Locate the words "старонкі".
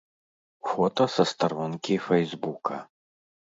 1.33-2.01